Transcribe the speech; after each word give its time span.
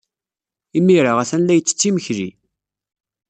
Imir-a, 0.77 1.11
atan 1.21 1.41
la 1.45 1.53
yettett 1.55 1.87
imekli. 1.89 2.29